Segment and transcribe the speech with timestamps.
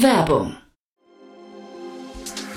[0.00, 0.56] Werbung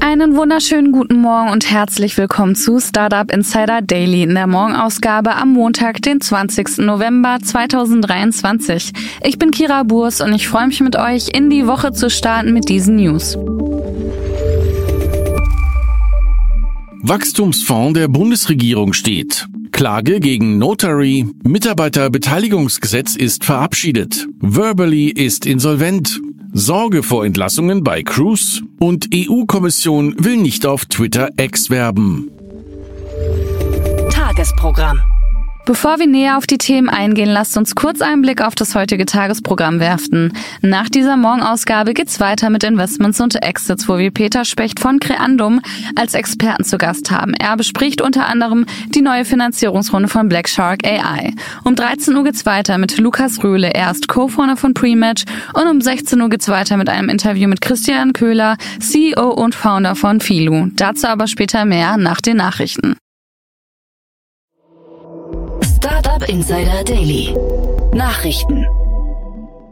[0.00, 5.52] Einen wunderschönen guten Morgen und herzlich willkommen zu Startup Insider Daily in der Morgenausgabe am
[5.52, 6.78] Montag, den 20.
[6.78, 8.92] November 2023.
[9.24, 12.52] Ich bin Kira Burs und ich freue mich mit euch in die Woche zu starten
[12.52, 13.36] mit diesen News.
[17.02, 19.48] Wachstumsfonds der Bundesregierung steht.
[19.72, 21.26] Klage gegen Notary.
[21.44, 24.26] Mitarbeiterbeteiligungsgesetz ist verabschiedet.
[24.40, 26.20] Verbally ist insolvent.
[26.52, 32.30] Sorge vor Entlassungen bei Cruise und EU-Kommission will nicht auf Twitter X werben.
[34.10, 35.00] Tagesprogramm.
[35.68, 39.04] Bevor wir näher auf die Themen eingehen, lasst uns kurz einen Blick auf das heutige
[39.04, 40.32] Tagesprogramm werfen.
[40.62, 45.60] Nach dieser Morgenausgabe geht's weiter mit Investments und Exits, wo wir Peter Specht von Creandum
[45.94, 47.34] als Experten zu Gast haben.
[47.34, 51.34] Er bespricht unter anderem die neue Finanzierungsrunde von Black Shark AI.
[51.64, 55.82] Um 13 Uhr geht's weiter mit Lukas Röhle, er ist Co-Founder von Prematch und um
[55.82, 60.70] 16 Uhr geht's weiter mit einem Interview mit Christian Köhler, CEO und Founder von Filu.
[60.76, 62.96] Dazu aber später mehr nach den Nachrichten.
[65.78, 67.32] Startup Insider Daily.
[67.94, 68.66] Nachrichten.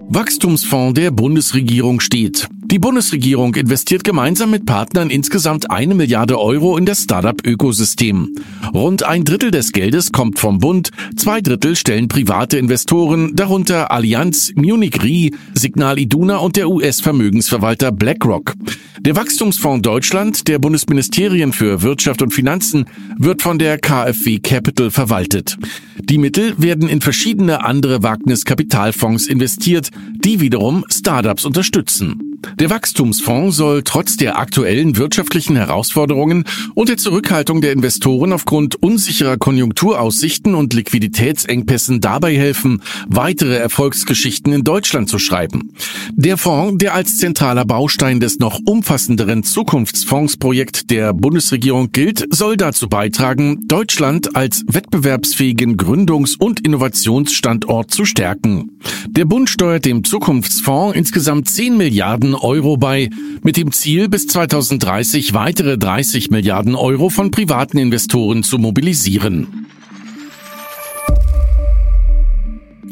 [0.08, 2.46] Wachstumsfonds der Bundesregierung steht.
[2.68, 8.34] Die Bundesregierung investiert gemeinsam mit Partnern insgesamt eine Milliarde Euro in das Startup-Ökosystem.
[8.74, 14.52] Rund ein Drittel des Geldes kommt vom Bund, zwei Drittel stellen private Investoren, darunter Allianz,
[14.56, 18.54] Munich Re, Signal Iduna und der US-Vermögensverwalter BlackRock.
[18.98, 25.56] Der Wachstumsfonds Deutschland der Bundesministerien für Wirtschaft und Finanzen wird von der KfW Capital verwaltet.
[26.00, 29.90] Die Mittel werden in verschiedene andere Wagniskapitalfonds investiert,
[30.24, 32.35] die wiederum Startups unterstützen.
[32.54, 39.36] Der Wachstumsfonds soll trotz der aktuellen wirtschaftlichen Herausforderungen und der Zurückhaltung der Investoren aufgrund unsicherer
[39.36, 45.72] Konjunkturaussichten und Liquiditätsengpässen dabei helfen, weitere Erfolgsgeschichten in Deutschland zu schreiben.
[46.12, 52.88] Der Fonds, der als zentraler Baustein des noch umfassenderen Zukunftsfondsprojekt der Bundesregierung gilt, soll dazu
[52.88, 58.78] beitragen, Deutschland als wettbewerbsfähigen Gründungs- und Innovationsstandort zu stärken.
[59.08, 63.10] Der Bund steuert dem Zukunftsfonds insgesamt 10 Milliarden Euro bei,
[63.42, 69.66] mit dem Ziel, bis 2030 weitere 30 Milliarden Euro von privaten Investoren zu mobilisieren.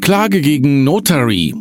[0.00, 1.55] Klage gegen Notary.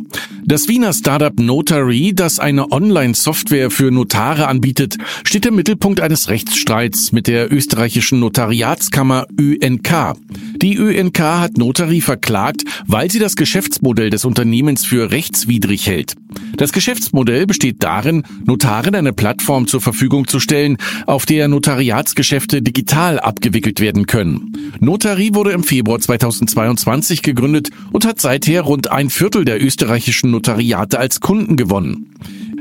[0.46, 7.12] Das Wiener Startup Notary, das eine Online-Software für Notare anbietet, steht im Mittelpunkt eines Rechtsstreits
[7.12, 10.16] mit der österreichischen Notariatskammer ÖNK.
[10.56, 16.14] Die ÖNK hat Notary verklagt, weil sie das Geschäftsmodell des Unternehmens für rechtswidrig hält.
[16.56, 23.18] Das Geschäftsmodell besteht darin, Notaren eine Plattform zur Verfügung zu stellen, auf der Notariatsgeschäfte digital
[23.18, 24.52] abgewickelt werden können.
[24.78, 30.98] Notary wurde im Februar 2022 gegründet und hat seither rund ein Viertel der österreichischen Notariate
[30.98, 32.10] als Kunden gewonnen.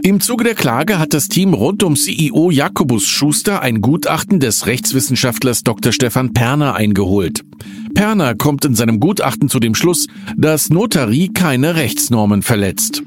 [0.04, 4.68] Im Zuge der Klage hat das Team rund um CEO Jakobus Schuster ein Gutachten des
[4.68, 5.92] Rechtswissenschaftlers Dr.
[5.92, 7.44] Stefan Perner eingeholt.
[7.96, 10.08] Perner kommt in seinem Gutachten zu dem Schluss,
[10.38, 13.02] dass Notary keine Rechtsnormen verletzt.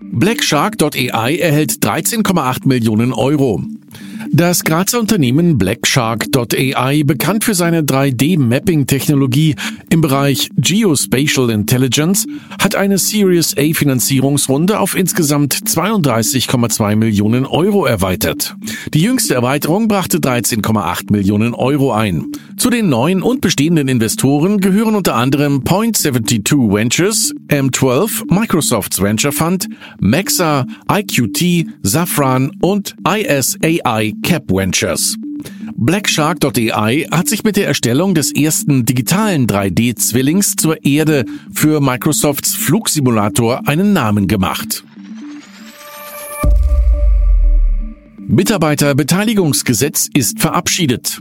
[0.00, 3.62] Blackshark.ai erhält 13,8 Millionen Euro.
[4.36, 9.54] Das Grazer Unternehmen Blackshark.ai, bekannt für seine 3D-Mapping-Technologie
[9.88, 12.26] im Bereich Geospatial Intelligence,
[12.60, 18.54] hat eine Series A Finanzierungsrunde auf insgesamt 32,2 Millionen Euro erweitert.
[18.92, 22.26] Die jüngste Erweiterung brachte 13,8 Millionen Euro ein.
[22.58, 29.66] Zu den neuen und bestehenden Investoren gehören unter anderem Point72 Ventures, M12, Microsofts Venture Fund,
[29.98, 35.16] Maxa, IQT, Safran und ISAI Cap Ventures.
[35.76, 41.24] Blackshark.ai hat sich mit der Erstellung des ersten digitalen 3D-Zwillings zur Erde
[41.54, 44.82] für Microsofts Flugsimulator einen Namen gemacht.
[48.26, 51.20] Mitarbeiterbeteiligungsgesetz ist verabschiedet.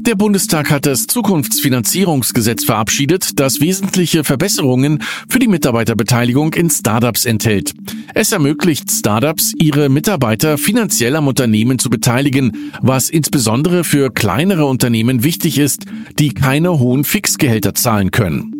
[0.00, 7.74] Der Bundestag hat das Zukunftsfinanzierungsgesetz verabschiedet, das wesentliche Verbesserungen für die Mitarbeiterbeteiligung in Startups enthält.
[8.14, 15.24] Es ermöglicht Startups, ihre Mitarbeiter finanziell am Unternehmen zu beteiligen, was insbesondere für kleinere Unternehmen
[15.24, 15.86] wichtig ist,
[16.18, 18.57] die keine hohen Fixgehälter zahlen können.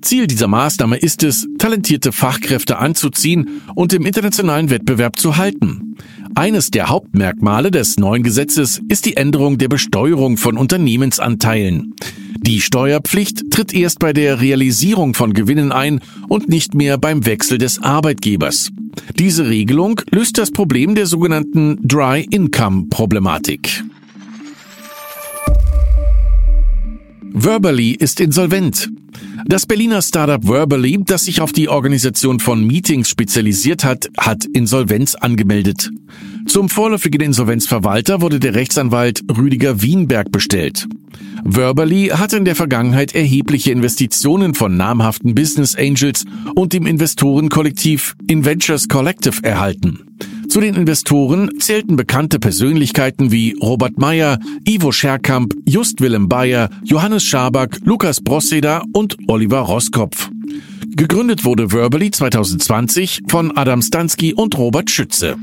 [0.00, 5.96] Ziel dieser Maßnahme ist es, talentierte Fachkräfte anzuziehen und im internationalen Wettbewerb zu halten.
[6.34, 11.94] Eines der Hauptmerkmale des neuen Gesetzes ist die Änderung der Besteuerung von Unternehmensanteilen.
[12.40, 17.58] Die Steuerpflicht tritt erst bei der Realisierung von Gewinnen ein und nicht mehr beim Wechsel
[17.58, 18.70] des Arbeitgebers.
[19.18, 23.84] Diese Regelung löst das Problem der sogenannten Dry Income Problematik.
[27.32, 28.90] Verbally ist insolvent.
[29.50, 35.14] Das Berliner Startup Verbally, das sich auf die Organisation von Meetings spezialisiert hat, hat Insolvenz
[35.14, 35.90] angemeldet.
[36.46, 40.86] Zum vorläufigen Insolvenzverwalter wurde der Rechtsanwalt Rüdiger Wienberg bestellt.
[41.44, 48.86] Verbally hat in der Vergangenheit erhebliche Investitionen von namhaften Business Angels und dem Investorenkollektiv Inventures
[48.86, 50.00] Collective erhalten.
[50.48, 57.22] Zu den Investoren zählten bekannte Persönlichkeiten wie Robert Meyer, Ivo Scherkamp, Just Willem Bayer, Johannes
[57.24, 60.30] Schaback, Lukas Brosseder und Oliver Roskopf.
[60.96, 65.36] Gegründet wurde Verbally 2020 von Adam Stansky und Robert Schütze.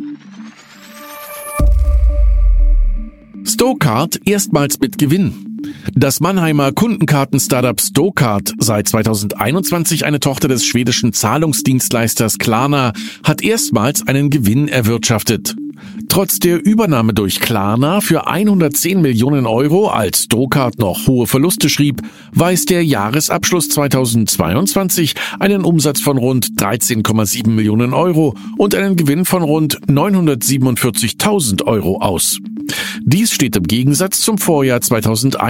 [3.44, 5.55] Stokart erstmals mit Gewinn.
[5.94, 14.30] Das Mannheimer Kundenkarten-Startup Stokart, seit 2021 eine Tochter des schwedischen Zahlungsdienstleisters Klarna, hat erstmals einen
[14.30, 15.56] Gewinn erwirtschaftet.
[16.10, 22.02] Trotz der Übernahme durch Klarna für 110 Millionen Euro, als Stokart noch hohe Verluste schrieb,
[22.32, 29.44] weist der Jahresabschluss 2022 einen Umsatz von rund 13,7 Millionen Euro und einen Gewinn von
[29.44, 32.40] rund 947.000 Euro aus.
[33.04, 35.46] Dies steht im Gegensatz zum Vorjahr 2021,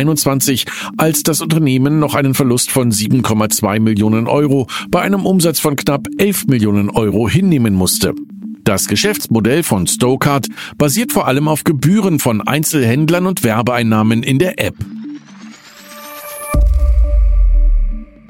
[0.97, 6.07] als das Unternehmen noch einen Verlust von 7,2 Millionen Euro bei einem Umsatz von knapp
[6.17, 8.13] 11 Millionen Euro hinnehmen musste.
[8.63, 10.47] Das Geschäftsmodell von Stokart
[10.77, 14.75] basiert vor allem auf Gebühren von Einzelhändlern und Werbeeinnahmen in der App.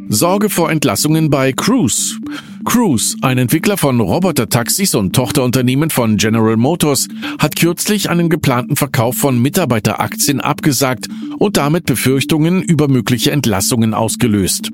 [0.10, 2.19] Sorge vor Entlassungen bei Cruise.
[2.65, 7.07] Cruise, ein Entwickler von Robotertaxis und Tochterunternehmen von General Motors,
[7.39, 11.07] hat kürzlich einen geplanten Verkauf von Mitarbeiteraktien abgesagt
[11.38, 14.71] und damit Befürchtungen über mögliche Entlassungen ausgelöst.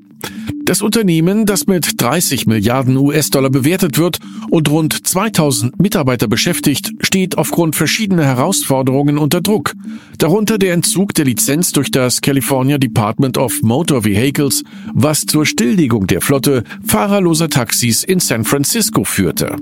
[0.64, 4.20] Das Unternehmen, das mit 30 Milliarden US-Dollar bewertet wird
[4.50, 9.74] und rund 2000 Mitarbeiter beschäftigt, steht aufgrund verschiedener Herausforderungen unter Druck.
[10.18, 14.64] Darunter der Entzug der Lizenz durch das California Department of Motor Vehicles,
[14.94, 19.56] was zur Stilllegung der Flotte fahrerloser Taxis in San Francisco führte.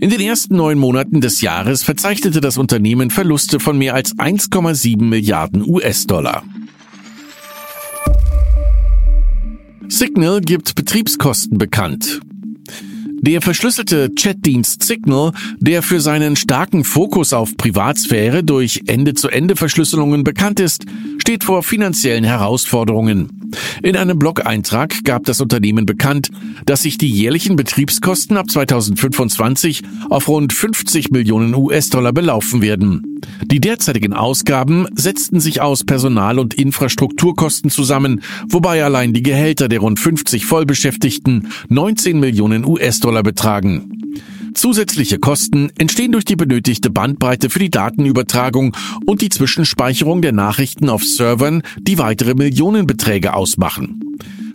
[0.00, 5.00] In den ersten neun Monaten des Jahres verzeichnete das Unternehmen Verluste von mehr als 1,7
[5.02, 6.42] Milliarden US-Dollar.
[9.88, 12.20] Signal gibt Betriebskosten bekannt.
[13.20, 20.84] Der verschlüsselte Chatdienst Signal, der für seinen starken Fokus auf Privatsphäre durch Ende-zu-Ende-Verschlüsselungen bekannt ist,
[21.18, 23.43] steht vor finanziellen Herausforderungen.
[23.82, 26.30] In einem Blog-Eintrag gab das Unternehmen bekannt,
[26.66, 33.20] dass sich die jährlichen Betriebskosten ab 2025 auf rund 50 Millionen US-Dollar belaufen werden.
[33.44, 39.80] Die derzeitigen Ausgaben setzten sich aus Personal- und Infrastrukturkosten zusammen, wobei allein die Gehälter der
[39.80, 43.94] rund 50 Vollbeschäftigten 19 Millionen US-Dollar betragen.
[44.54, 50.88] Zusätzliche Kosten entstehen durch die benötigte Bandbreite für die Datenübertragung und die Zwischenspeicherung der Nachrichten
[50.88, 54.00] auf Servern, die weitere Millionenbeträge ausmachen.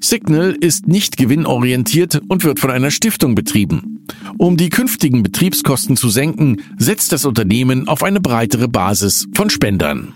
[0.01, 4.06] Signal ist nicht gewinnorientiert und wird von einer Stiftung betrieben.
[4.38, 10.13] Um die künftigen Betriebskosten zu senken, setzt das Unternehmen auf eine breitere Basis von Spendern.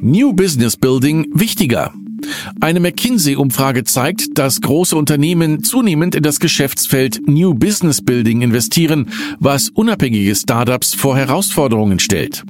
[0.00, 1.92] New Business Building wichtiger.
[2.60, 9.10] Eine McKinsey-Umfrage zeigt, dass große Unternehmen zunehmend in das Geschäftsfeld New Business Building investieren,
[9.40, 12.44] was unabhängige Startups vor Herausforderungen stellt.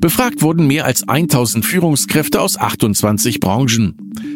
[0.00, 3.94] Befragt wurden mehr als 1000 Führungskräfte aus 28 Branchen.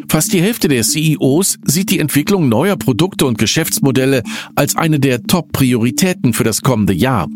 [0.08, 4.22] Fast die Hälfte der CEOs sieht die Entwicklung neuer Produkte und Geschäftsmodelle
[4.54, 7.28] als eine der Top-Prioritäten für das kommende Jahr.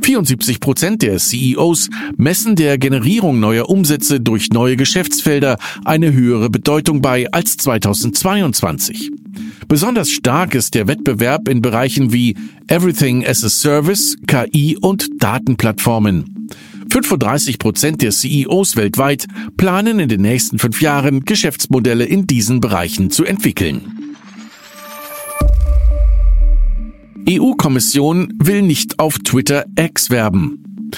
[0.00, 7.02] 74 Prozent der CEOs messen der Generierung neuer Umsätze durch neue Geschäftsfelder eine höhere Bedeutung
[7.02, 9.10] bei als 2022.
[9.68, 12.36] Besonders stark ist der Wettbewerb in Bereichen wie
[12.68, 16.48] Everything as a Service, KI und Datenplattformen.
[16.90, 23.10] 35 Prozent der CEOs weltweit planen in den nächsten fünf Jahren Geschäftsmodelle in diesen Bereichen
[23.10, 24.05] zu entwickeln.
[27.28, 30.90] EU-Kommission will nicht auf Twitter X werben.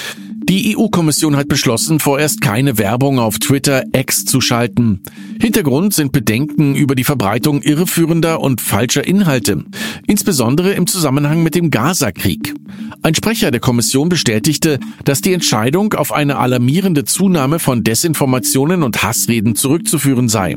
[0.48, 5.02] Die EU-Kommission hat beschlossen, vorerst keine Werbung auf Twitter X zu schalten.
[5.38, 9.66] Hintergrund sind Bedenken über die Verbreitung irreführender und falscher Inhalte,
[10.06, 12.54] insbesondere im Zusammenhang mit dem Gaza-Krieg.
[13.02, 19.02] Ein Sprecher der Kommission bestätigte, dass die Entscheidung auf eine alarmierende Zunahme von Desinformationen und
[19.02, 20.56] Hassreden zurückzuführen sei.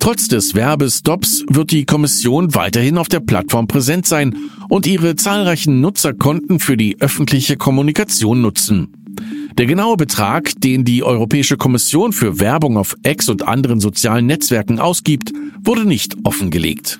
[0.00, 4.36] Trotz des Werbestops wird die Kommission weiterhin auf der Plattform präsent sein
[4.68, 8.99] und ihre zahlreichen Nutzerkonten für die öffentliche Kommunikation nutzen.
[9.58, 14.78] Der genaue Betrag, den die Europäische Kommission für Werbung auf X und anderen sozialen Netzwerken
[14.78, 16.98] ausgibt, wurde nicht offengelegt.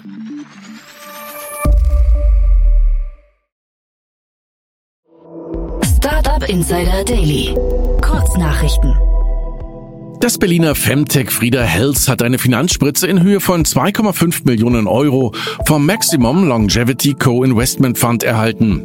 [5.96, 7.54] Startup Insider Daily.
[8.00, 9.09] Kurznachrichten.
[10.20, 15.32] Das Berliner Femtech Frieda Health hat eine Finanzspritze in Höhe von 2,5 Millionen Euro
[15.64, 18.84] vom Maximum Longevity Co-Investment Fund erhalten.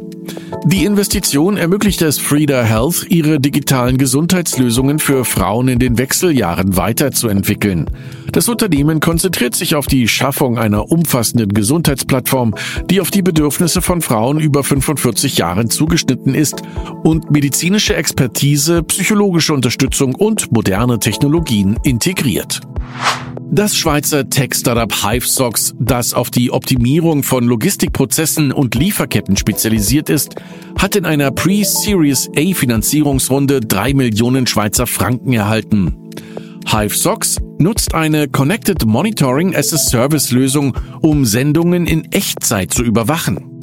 [0.64, 7.88] Die Investition ermöglichte es Frida Health, ihre digitalen Gesundheitslösungen für Frauen in den Wechseljahren weiterzuentwickeln.
[8.32, 12.54] Das Unternehmen konzentriert sich auf die Schaffung einer umfassenden Gesundheitsplattform,
[12.90, 16.62] die auf die Bedürfnisse von Frauen über 45 Jahren zugeschnitten ist
[17.04, 21.25] und medizinische Expertise, psychologische Unterstützung und moderne Technologien
[21.84, 22.60] integriert.
[23.50, 30.34] Das Schweizer Tech-Startup HiveSox, das auf die Optimierung von Logistikprozessen und Lieferketten spezialisiert ist,
[30.78, 35.96] hat in einer Pre-Series A Finanzierungsrunde drei Millionen Schweizer Franken erhalten.
[36.66, 43.55] HiveSox nutzt eine Connected Monitoring as a Service Lösung, um Sendungen in Echtzeit zu überwachen.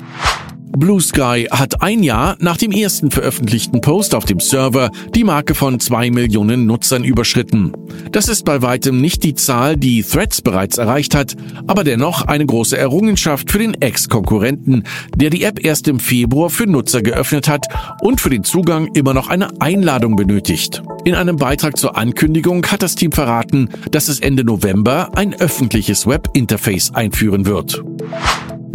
[0.76, 5.54] Blue Sky hat ein Jahr nach dem ersten veröffentlichten Post auf dem Server die Marke
[5.54, 7.74] von zwei Millionen Nutzern überschritten.
[8.12, 11.36] Das ist bei weitem nicht die Zahl, die Threads bereits erreicht hat,
[11.68, 14.84] aber dennoch eine große Errungenschaft für den Ex-Konkurrenten,
[15.16, 17.68] der die App erst im Februar für Nutzer geöffnet hat
[18.02, 20.82] und für den Zugang immer noch eine Einladung benötigt.
[21.06, 26.08] In einem Beitrag zur Ankündigung hat das Team verraten, dass es Ende November ein öffentliches
[26.08, 27.84] Web-Interface einführen wird.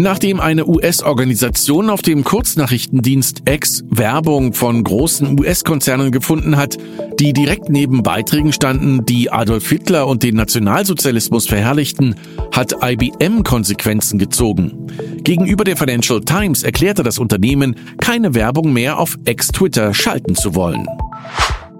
[0.00, 6.78] Nachdem eine US-Organisation auf dem Kurznachrichtendienst X Werbung von großen US-Konzernen gefunden hat,
[7.18, 12.14] die direkt neben Beiträgen standen, die Adolf Hitler und den Nationalsozialismus verherrlichten,
[12.52, 14.86] hat IBM Konsequenzen gezogen.
[15.24, 20.86] Gegenüber der Financial Times erklärte das Unternehmen, keine Werbung mehr auf X-Twitter schalten zu wollen.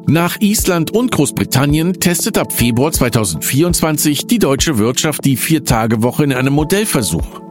[0.08, 6.54] Nach Island und Großbritannien testet ab Februar 2024 die deutsche Wirtschaft die Vier-Tage-Woche in einem
[6.54, 7.48] Modellversuch.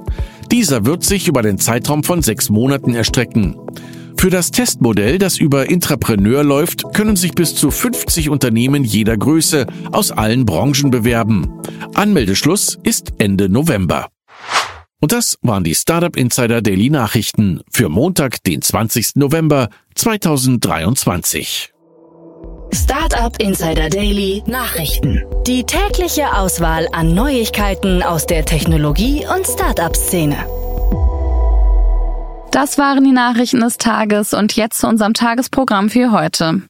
[0.51, 3.56] Dieser wird sich über den Zeitraum von sechs Monaten erstrecken.
[4.20, 9.68] Für das Testmodell, das über Intrapreneur läuft, können sich bis zu 50 Unternehmen jeder Größe
[9.92, 11.62] aus allen Branchen bewerben.
[11.94, 14.08] Anmeldeschluss ist Ende November.
[15.00, 19.18] Und das waren die Startup Insider Daily Nachrichten für Montag, den 20.
[19.18, 21.74] November 2023.
[22.77, 25.24] Startup Insider Daily Nachrichten.
[25.48, 30.36] Die tägliche Auswahl an Neuigkeiten aus der Technologie- und Startup-Szene.
[32.51, 36.62] Das waren die Nachrichten des Tages und jetzt zu unserem Tagesprogramm für heute.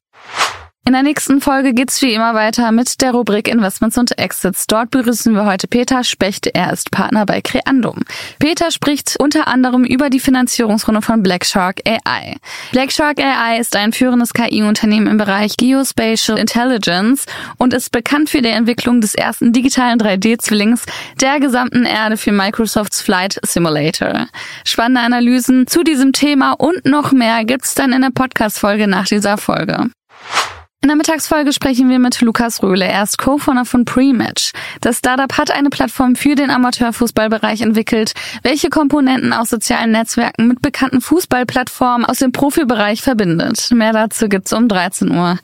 [0.88, 4.67] In der nächsten Folge geht's wie immer weiter mit der Rubrik Investments und Exits.
[4.67, 6.48] Dort begrüßen wir heute Peter Specht.
[6.48, 8.03] Er ist Partner bei Creandum.
[8.39, 12.38] Peter spricht unter anderem über die Finanzierungsrunde von Black Shark AI.
[12.72, 17.25] Black Shark AI ist ein führendes KI-Unternehmen im Bereich Geospatial Intelligence
[17.58, 20.86] und ist bekannt für die Entwicklung des ersten digitalen 3D-Zwillings
[21.20, 24.27] der gesamten Erde für Microsofts Flight Simulator.
[24.63, 29.38] Spannende Analysen zu diesem Thema und noch mehr gibt's dann in der Podcast-Folge nach dieser
[29.38, 29.89] Folge.
[30.88, 32.86] In der Mittagsfolge sprechen wir mit Lukas Röhle.
[32.86, 34.53] Er ist Co-Founder von Prematch.
[34.79, 40.62] Das Startup hat eine Plattform für den Amateurfußballbereich entwickelt, welche Komponenten aus sozialen Netzwerken mit
[40.62, 43.70] bekannten Fußballplattformen aus dem Profibereich verbindet.
[43.74, 45.38] Mehr dazu gibt's um 13 Uhr.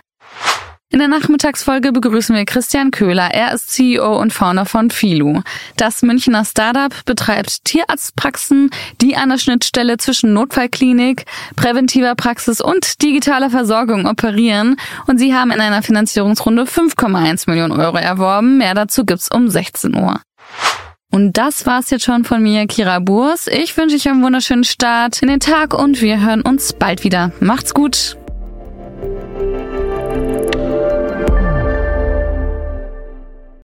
[0.94, 3.32] In der Nachmittagsfolge begrüßen wir Christian Köhler.
[3.34, 5.42] Er ist CEO und Founder von Filu.
[5.76, 8.70] Das Münchner Startup betreibt Tierarztpraxen,
[9.02, 14.76] die an der Schnittstelle zwischen Notfallklinik, präventiver Praxis und digitaler Versorgung operieren.
[15.08, 18.60] Und sie haben in einer Finanzierungsrunde 5,1 Millionen Euro erworben.
[18.60, 20.22] Mehr dazu gibt's um 16 Uhr.
[21.10, 23.48] Und das war's jetzt schon von mir, Kira Burs.
[23.48, 27.32] Ich wünsche euch einen wunderschönen Start in den Tag und wir hören uns bald wieder.
[27.40, 28.16] Macht's gut!